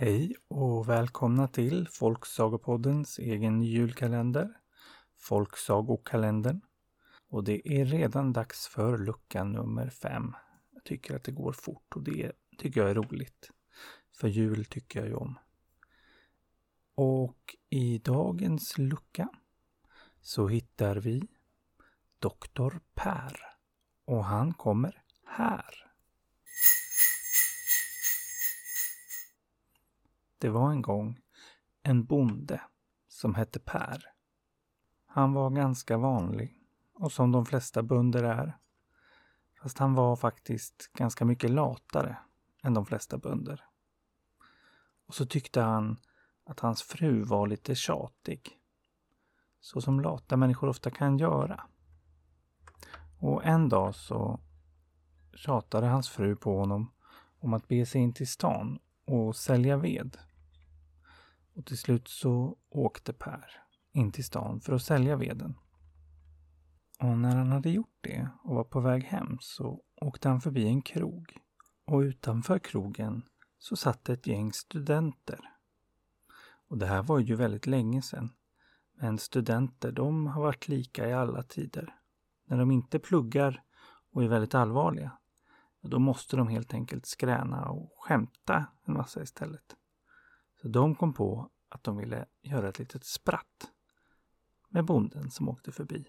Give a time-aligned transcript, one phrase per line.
[0.00, 4.60] Hej och välkomna till Folksagopoddens egen julkalender,
[5.16, 6.60] Folksagokalendern.
[7.28, 10.34] Och det är redan dags för lucka nummer fem.
[10.74, 13.50] Jag tycker att det går fort och det tycker jag är roligt.
[14.12, 15.38] För jul tycker jag ju om.
[16.94, 19.28] Och i dagens lucka
[20.20, 21.22] så hittar vi
[22.18, 23.40] Doktor Per.
[24.04, 25.88] Och han kommer här.
[30.38, 31.20] Det var en gång
[31.82, 32.60] en bonde
[33.08, 34.04] som hette Per.
[35.06, 36.58] Han var ganska vanlig
[36.94, 38.58] och som de flesta bönder är.
[39.62, 42.16] Fast han var faktiskt ganska mycket latare
[42.62, 43.64] än de flesta bönder.
[45.06, 45.96] Och så tyckte han
[46.44, 48.58] att hans fru var lite tjatig.
[49.60, 51.66] Så som lata människor ofta kan göra.
[53.18, 54.40] Och en dag så
[55.34, 56.92] tjatade hans fru på honom
[57.38, 60.18] om att be sig in till stan och sälja ved.
[61.58, 65.54] Och till slut så åkte Per in till stan för att sälja veden.
[67.00, 70.66] Och när han hade gjort det och var på väg hem så åkte han förbi
[70.66, 71.36] en krog.
[71.86, 73.22] Och utanför krogen
[73.58, 75.40] så satt ett gäng studenter.
[76.68, 78.32] Och det här var ju väldigt länge sedan.
[78.94, 81.94] Men studenter, de har varit lika i alla tider.
[82.44, 83.62] När de inte pluggar
[84.12, 85.18] och är väldigt allvarliga,
[85.80, 89.74] då måste de helt enkelt skräna och skämta en massa istället.
[90.62, 93.72] Så de kom på att de ville göra ett litet spratt
[94.68, 96.04] med bonden som åkte förbi.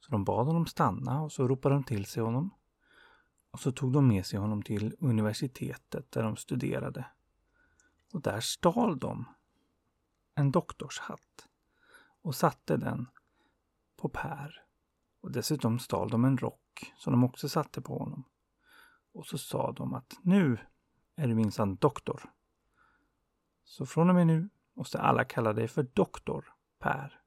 [0.00, 2.50] Så de bad honom stanna och så ropade de till sig honom.
[3.50, 7.06] Och så tog de med sig honom till universitetet där de studerade.
[8.12, 9.24] Och där stal de
[10.34, 11.48] en doktorshatt
[12.22, 13.06] och satte den
[13.96, 14.64] på Per.
[15.20, 18.24] Och dessutom stal de en rock som de också satte på honom.
[19.12, 20.58] Och så sa de att nu
[21.16, 22.30] är du minsann doktor.
[23.64, 27.20] Så från och med nu måste alla kalla dig för doktor Per.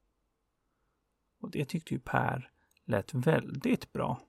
[1.41, 2.51] Och det tyckte ju Per
[2.85, 4.21] lät väldigt bra.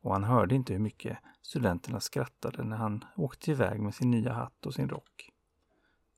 [0.00, 4.32] Och han hörde inte hur mycket studenterna skrattade när han åkte iväg med sin nya
[4.32, 5.30] hatt och sin rock.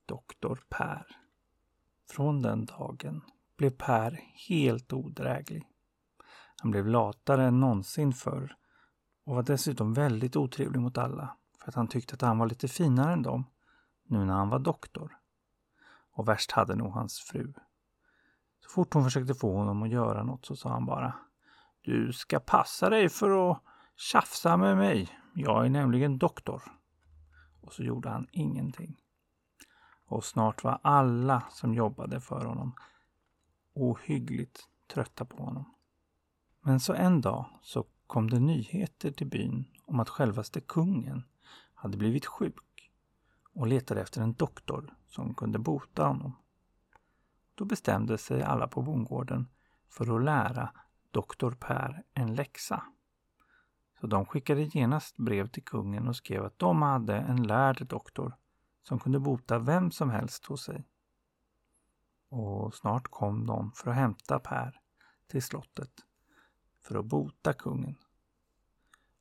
[0.05, 1.07] Doktor Per.
[2.09, 3.21] Från den dagen
[3.57, 5.63] blev Per helt odräglig.
[6.61, 8.55] Han blev latare än någonsin förr
[9.23, 12.67] och var dessutom väldigt otrevlig mot alla för att han tyckte att han var lite
[12.67, 13.43] finare än dem
[14.07, 15.17] nu när han var doktor.
[16.11, 17.53] Och värst hade nog hans fru.
[18.59, 21.13] Så fort hon försökte få honom att göra något så sa han bara
[21.81, 23.61] Du ska passa dig för att
[23.95, 25.19] tjafsa med mig.
[25.33, 26.63] Jag är nämligen doktor.
[27.61, 29.01] Och så gjorde han ingenting.
[30.05, 32.75] Och snart var alla som jobbade för honom
[33.73, 34.59] ohyggligt
[34.93, 35.75] trötta på honom.
[36.61, 41.23] Men så en dag så kom det nyheter till byn om att självaste kungen
[41.73, 42.55] hade blivit sjuk
[43.55, 46.37] och letade efter en doktor som kunde bota honom.
[47.55, 49.47] Då bestämde sig alla på bondgården
[49.89, 50.71] för att lära
[51.11, 52.83] doktor Per en läxa.
[54.01, 58.35] Så de skickade genast brev till kungen och skrev att de hade en lärd doktor
[58.83, 60.87] som kunde bota vem som helst hos sig.
[62.29, 64.79] Och snart kom de för att hämta Per
[65.27, 65.91] till slottet
[66.81, 67.95] för att bota kungen.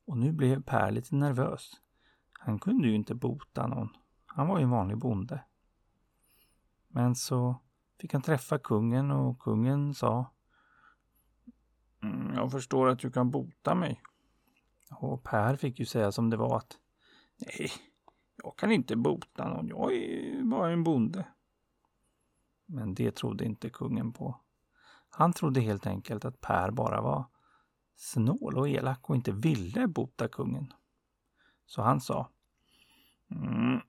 [0.05, 1.73] Och nu blev Per lite nervös.
[2.33, 3.89] Han kunde ju inte bota någon.
[4.34, 5.45] Han var ju en vanlig bonde.
[6.89, 7.61] Men så
[8.00, 10.33] fick han träffa kungen och kungen sa
[12.03, 14.00] mm, Jag förstår att du kan bota mig.
[14.91, 16.78] Och Per fick ju säga som det var att
[17.37, 17.71] Nej,
[18.37, 19.69] jag kan inte bota någon.
[19.69, 21.27] Jag är bara en bonde.
[22.67, 24.41] Men det trodde inte kungen på.
[25.09, 27.25] Han trodde helt enkelt att Per bara var
[27.97, 30.73] snål och elak och inte ville bota kungen.
[31.67, 32.31] Så han sa
[33.31, 33.81] mm,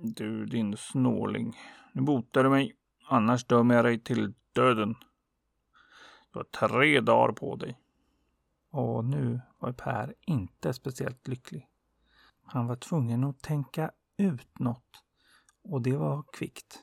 [0.00, 1.56] du din snåling,
[1.92, 2.76] nu botar du mig,
[3.08, 4.94] annars dömer jag dig till döden.
[6.32, 7.80] Du har tre dagar på dig.
[8.70, 11.68] Och nu var Per inte speciellt lycklig.
[12.42, 15.04] Han var tvungen att tänka ut något
[15.62, 16.82] och det var kvickt.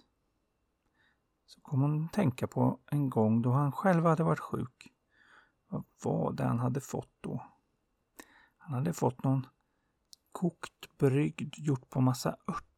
[1.45, 4.93] Så kom hon att tänka på en gång då han själv hade varit sjuk.
[5.67, 7.45] Vad var det han hade fått då?
[8.57, 9.47] Han hade fått någon
[10.31, 12.72] kokt brygd gjort på massa örter.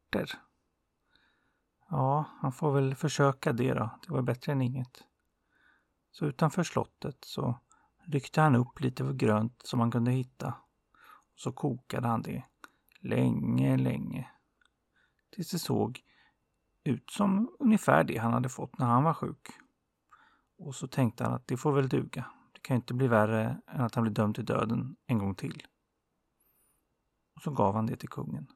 [1.89, 3.89] Ja, han får väl försöka det då.
[4.07, 5.03] Det var bättre än inget.
[6.11, 7.59] Så utanför slottet så
[8.05, 10.47] ryckte han upp lite grönt som han kunde hitta.
[11.33, 12.43] Och så kokade han det
[12.99, 14.29] länge, länge.
[15.29, 16.01] Tills det såg
[16.83, 19.47] ut som ungefär det han hade fått när han var sjuk.
[20.57, 22.25] Och så tänkte han att det får väl duga.
[22.53, 25.63] Det kan inte bli värre än att han blir dömd till döden en gång till.
[27.35, 28.47] Och så gav han det till kungen.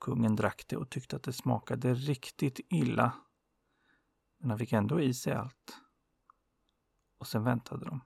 [0.00, 3.12] Kungen drack det och tyckte att det smakade riktigt illa.
[4.38, 5.76] Men han fick ändå i sig allt.
[7.18, 8.00] Och sen väntade de.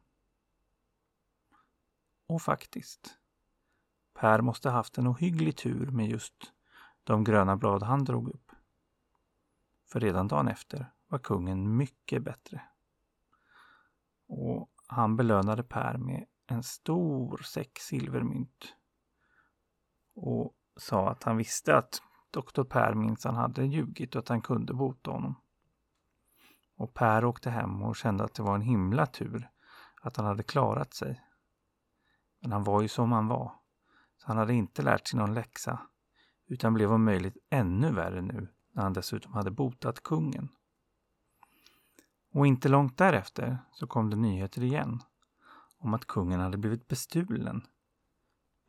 [2.27, 3.19] Och faktiskt,
[4.15, 6.53] Per måste haft en ohygglig tur med just
[7.05, 8.53] de gröna blad han drog upp.
[9.87, 12.63] För redan dagen efter var kungen mycket bättre.
[14.27, 18.75] Och han belönade Per med en stor säck silvermynt.
[20.15, 24.75] Och sa att han visste att doktor Per minsann hade ljugit och att han kunde
[24.75, 25.35] bota honom.
[26.77, 29.51] Och Per åkte hem och kände att det var en himla tur
[30.03, 31.21] att han hade klarat sig.
[32.41, 33.53] Men han var ju som han var,
[34.17, 35.81] så han hade inte lärt sig någon läxa,
[36.47, 40.49] utan blev om möjligt ännu värre nu när han dessutom hade botat kungen.
[42.33, 45.03] Och inte långt därefter så kom det nyheter igen
[45.79, 47.67] om att kungen hade blivit bestulen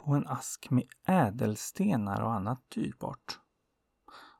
[0.05, 3.39] och en ask med ädelstenar och annat dyrbart.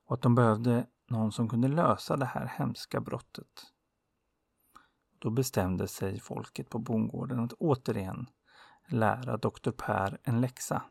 [0.06, 3.74] Och att de behövde någon som kunde lösa det här hemska brottet.
[5.20, 8.30] Då bestämde sig folket på bondgården att återigen
[8.88, 10.84] lära doktor Per en läxa.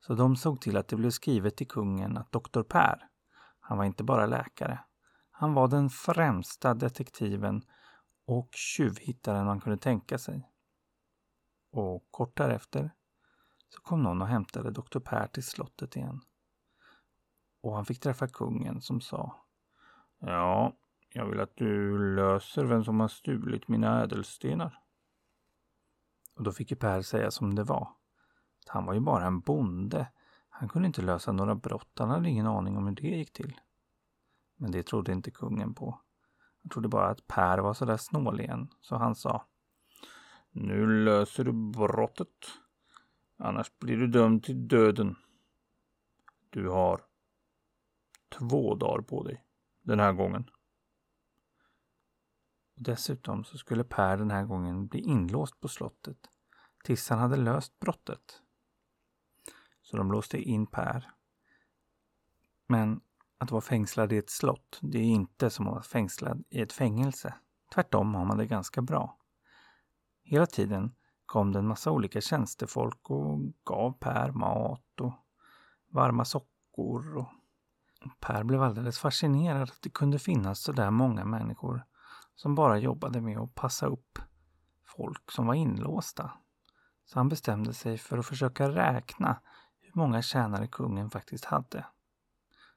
[0.00, 3.08] Så de såg till att det blev skrivet till kungen att doktor Per,
[3.60, 4.84] han var inte bara läkare,
[5.30, 7.62] han var den främsta detektiven
[8.26, 10.50] och tjuvhittaren man kunde tänka sig.
[11.72, 12.90] Och kort därefter
[13.68, 16.20] så kom någon och hämtade doktor Per till slottet igen.
[17.60, 19.44] Och han fick träffa kungen som sa
[20.18, 20.76] Ja,
[21.12, 24.78] jag vill att du löser vem som har stulit mina ädelstenar.
[26.36, 27.88] Och då fick ju Per säga som det var.
[28.66, 30.12] Han var ju bara en bonde.
[30.48, 31.92] Han kunde inte lösa några brott.
[31.98, 33.60] Han hade ingen aning om hur det gick till.
[34.56, 36.00] Men det trodde inte kungen på.
[36.62, 39.46] Han trodde bara att Per var sådär snål igen, så han sa
[40.50, 42.28] Nu löser du brottet.
[43.38, 45.16] Annars blir du dömd till döden.
[46.50, 47.04] Du har
[48.28, 49.44] två dagar på dig
[49.82, 50.50] den här gången.
[52.74, 56.18] Dessutom så skulle Per den här gången bli inlåst på slottet
[56.84, 58.42] tills han hade löst brottet.
[59.82, 61.10] Så de låste in Per.
[62.66, 63.00] Men
[63.38, 66.72] att vara fängslad i ett slott, det är inte som att vara fängslad i ett
[66.72, 67.34] fängelse.
[67.74, 69.18] Tvärtom har man det ganska bra.
[70.22, 70.94] Hela tiden
[71.28, 75.12] kom det en massa olika tjänstefolk och gav Per mat och
[75.90, 77.16] varma sockor.
[77.16, 77.28] Och
[78.20, 81.84] per blev alldeles fascinerad att det kunde finnas så där många människor
[82.34, 84.18] som bara jobbade med att passa upp
[84.84, 86.32] folk som var inlåsta.
[87.04, 89.40] Så han bestämde sig för att försöka räkna
[89.80, 91.86] hur många tjänare kungen faktiskt hade.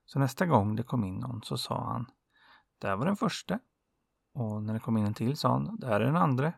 [0.06, 2.06] Så nästa gång det kom in någon så sa han
[2.80, 3.60] Där var den första.
[4.34, 6.54] Och när det kom in en till sa han Där är den andra.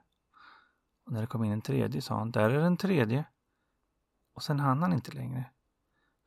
[1.05, 3.25] Och när det kom in en tredje sa han Där är den tredje.
[4.33, 5.50] Och sen hann han inte längre.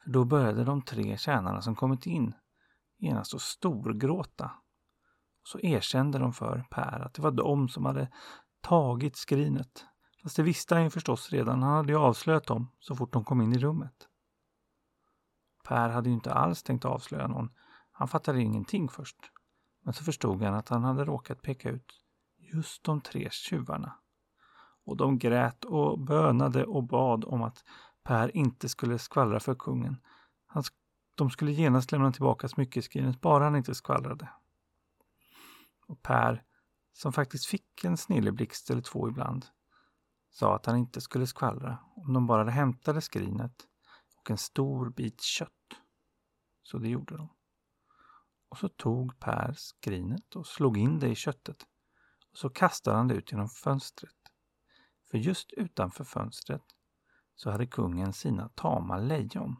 [0.04, 2.34] För då började de tre tjänarna som kommit in
[2.98, 4.44] genast att storgråta.
[5.40, 8.08] Och så erkände de för Per att det var de som hade
[8.60, 9.84] tagit skrinet.
[10.22, 11.62] Fast det visste han ju förstås redan.
[11.62, 14.08] Han hade ju avslöjat dem så fort de kom in i rummet.
[15.64, 17.50] Per hade ju inte alls tänkt avslöja någon.
[17.92, 19.16] Han fattade ingenting först.
[19.82, 22.00] Men så förstod han att han hade råkat peka ut
[22.38, 23.98] just de tre tjuvarna.
[24.86, 27.64] Och de grät och bönade och bad om att
[28.02, 29.96] Per inte skulle skvallra för kungen.
[30.46, 30.62] Han,
[31.14, 34.28] de skulle genast lämna tillbaka smyckeskrinet, bara han inte skvallrade.
[35.86, 36.42] Och Per,
[36.92, 39.46] som faktiskt fick en snilleblixt eller två ibland,
[40.30, 43.66] sa att han inte skulle skvallra om de bara hämtade skrinet
[44.16, 45.50] och en stor bit kött.
[46.62, 47.28] Så det gjorde de.
[48.48, 51.66] Och så tog Per skrinet och slog in det i köttet.
[52.32, 54.25] Och så kastade han det ut genom fönstret.
[55.10, 56.62] För just utanför fönstret
[57.34, 59.56] så hade kungen sina tama lejon.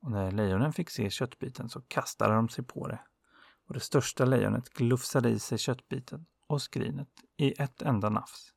[0.00, 3.00] Och när lejonen fick se köttbiten så kastade de sig på det.
[3.66, 8.52] Och det största lejonet glufsade i sig köttbiten och skrinet i ett enda nafs.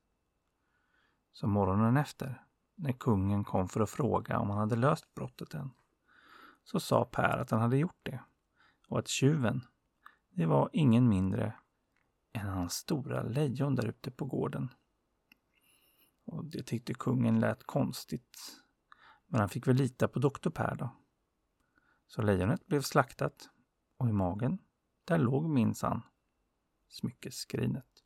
[1.31, 2.43] Så morgonen efter,
[2.75, 5.71] när kungen kom för att fråga om han hade löst brottet än,
[6.63, 8.23] så sa Per att han hade gjort det
[8.87, 9.61] och att tjuven,
[10.29, 11.53] det var ingen mindre
[12.33, 14.69] än hans stora lejon där ute på gården.
[16.27, 18.61] Och det tyckte kungen lät konstigt.
[19.27, 20.89] Men han fick väl lita på doktor Per då.
[22.07, 23.49] Så lejonet blev slaktat
[23.97, 24.59] och i magen,
[25.05, 26.01] där låg minsann
[26.87, 28.03] smyckeskrinet.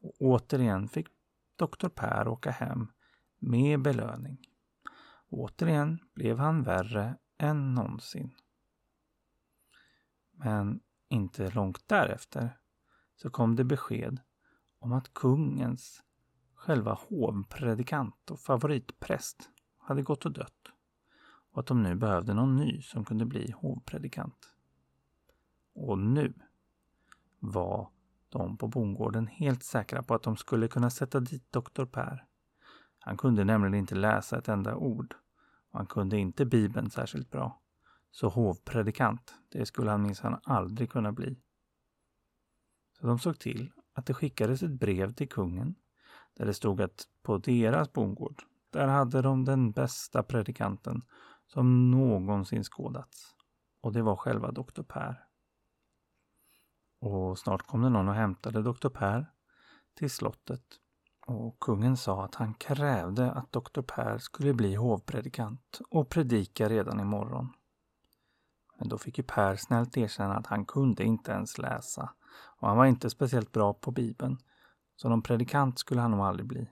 [0.00, 1.08] Och återigen fick
[1.56, 2.92] doktor Per åka hem
[3.38, 4.38] med belöning.
[5.28, 8.34] Återigen blev han värre än någonsin.
[10.30, 12.58] Men inte långt därefter
[13.14, 14.20] så kom det besked
[14.78, 16.02] om att kungens
[16.58, 20.72] själva hovpredikant och favoritpräst hade gått och dött
[21.52, 24.52] och att de nu behövde någon ny som kunde bli hovpredikant.
[25.74, 26.34] Och nu
[27.38, 27.90] var
[28.28, 32.24] de på bondgården helt säkra på att de skulle kunna sätta dit doktor Per.
[32.98, 35.14] Han kunde nämligen inte läsa ett enda ord
[35.70, 37.60] och han kunde inte Bibeln särskilt bra.
[38.10, 41.36] Så hovpredikant, det skulle han minsann aldrig kunna bli.
[43.00, 45.74] Så de såg till att det skickades ett brev till kungen
[46.38, 51.02] där det stod att på deras bondgård, där hade de den bästa predikanten
[51.46, 53.34] som någonsin skådats.
[53.80, 55.24] Och det var själva doktor Per.
[57.00, 59.26] Och snart kom det någon och hämtade doktor Per
[59.94, 60.62] till slottet.
[61.26, 67.00] Och kungen sa att han krävde att doktor Per skulle bli hovpredikant och predika redan
[67.00, 67.52] imorgon.
[68.78, 72.12] Men då fick ju Per snällt erkänna att han kunde inte ens läsa
[72.58, 74.38] och han var inte speciellt bra på Bibeln.
[75.00, 76.70] Så någon predikant skulle han nog aldrig bli.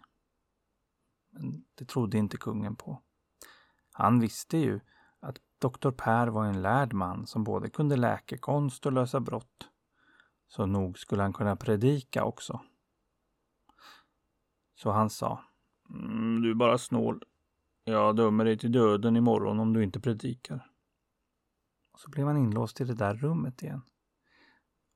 [1.31, 3.03] Men det trodde inte kungen på.
[3.93, 4.81] Han visste ju
[5.21, 9.69] att doktor Per var en lärd man som både kunde läkekonst och lösa brott.
[10.49, 12.61] Så nog skulle han kunna predika också.
[14.75, 15.45] Så han sa.
[15.91, 17.23] Mm, du är bara snål.
[17.85, 20.71] Jag dömer dig till döden imorgon om du inte predikar.
[21.93, 23.83] Och så blev han inlåst i det där rummet igen.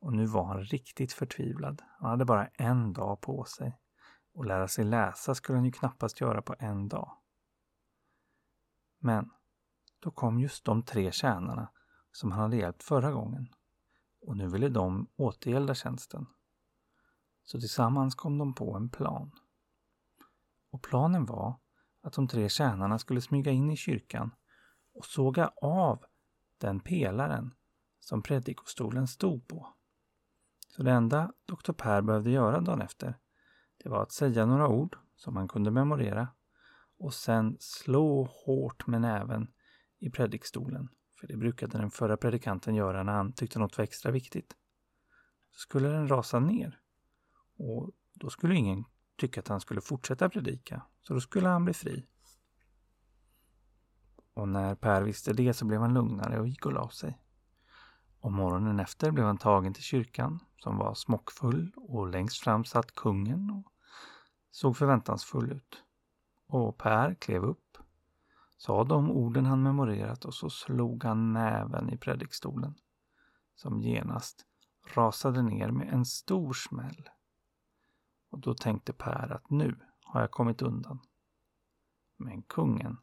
[0.00, 1.82] Och nu var han riktigt förtvivlad.
[1.98, 3.78] Han hade bara en dag på sig.
[4.32, 7.16] Och lära sig läsa skulle han ju knappast göra på en dag.
[8.98, 9.30] Men
[10.00, 11.70] då kom just de tre tjänarna
[12.12, 13.48] som han hade hjälpt förra gången.
[14.20, 16.26] Och nu ville de återgälda tjänsten.
[17.42, 19.30] Så tillsammans kom de på en plan.
[20.70, 21.60] Och planen var
[22.02, 24.34] att de tre tjänarna skulle smyga in i kyrkan
[24.94, 26.04] och såga av
[26.58, 27.54] den pelaren
[28.00, 29.74] som predikostolen stod på.
[30.70, 33.18] Så det enda doktor Per behövde göra dagen efter,
[33.82, 36.28] det var att säga några ord som han kunde memorera
[36.98, 39.52] och sen slå hårt med näven
[39.98, 40.88] i predikstolen,
[41.20, 44.56] för det brukade den förra predikanten göra när han tyckte något var extra viktigt.
[45.50, 46.80] Så skulle den rasa ner
[47.56, 48.84] och då skulle ingen
[49.16, 52.06] tycka att han skulle fortsätta predika, så då skulle han bli fri.
[54.34, 57.18] Och när Per visste det så blev han lugnare och gick och la sig.
[58.20, 62.94] Och morgonen efter blev han tagen till kyrkan som var smockfull och längst fram satt
[62.94, 63.72] kungen och
[64.50, 65.84] såg förväntansfull ut.
[66.46, 67.78] Och Per klev upp,
[68.56, 72.74] sa de orden han memorerat och så slog han näven i predikstolen
[73.54, 74.46] som genast
[74.94, 77.08] rasade ner med en stor smäll.
[78.30, 81.00] Och då tänkte Per att nu har jag kommit undan.
[82.16, 82.96] Men kungen,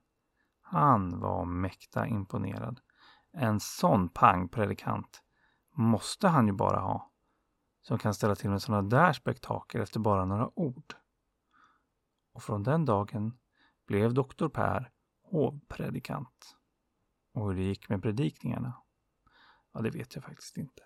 [0.62, 2.80] han var mäkta imponerad.
[3.39, 5.24] En sån pangpredikant
[5.72, 7.12] måste han ju bara ha.
[7.82, 10.94] Som kan ställa till med sådana där spektakel efter bara några ord.
[12.34, 13.38] Och från den dagen
[13.88, 14.91] blev doktor Per
[15.24, 16.58] hovpredikant.
[17.34, 18.74] Och hur det gick med predikningarna,
[19.74, 20.84] ja det vet jag faktiskt inte.